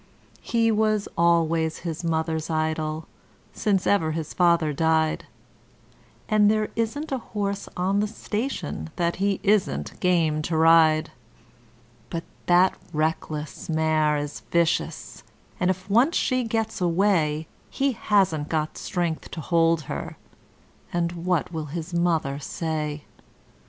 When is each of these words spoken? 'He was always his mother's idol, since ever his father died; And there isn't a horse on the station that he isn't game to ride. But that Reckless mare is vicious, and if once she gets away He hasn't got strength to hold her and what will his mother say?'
'He 0.41 0.71
was 0.71 1.07
always 1.15 1.81
his 1.85 2.03
mother's 2.03 2.49
idol, 2.49 3.05
since 3.53 3.85
ever 3.85 4.13
his 4.13 4.33
father 4.33 4.73
died; 4.73 5.25
And 6.27 6.49
there 6.49 6.69
isn't 6.75 7.11
a 7.11 7.19
horse 7.19 7.69
on 7.77 7.99
the 7.99 8.07
station 8.07 8.89
that 8.95 9.17
he 9.17 9.39
isn't 9.43 9.99
game 9.99 10.41
to 10.41 10.57
ride. 10.57 11.11
But 12.09 12.23
that 12.47 12.73
Reckless 12.91 13.69
mare 13.69 14.17
is 14.17 14.39
vicious, 14.49 15.21
and 15.59 15.69
if 15.69 15.87
once 15.87 16.17
she 16.17 16.45
gets 16.45 16.81
away 16.81 17.45
He 17.69 17.91
hasn't 17.91 18.49
got 18.49 18.79
strength 18.79 19.29
to 19.29 19.39
hold 19.39 19.81
her 19.81 20.17
and 20.91 21.11
what 21.27 21.51
will 21.51 21.65
his 21.65 21.93
mother 21.93 22.39
say?' 22.39 23.03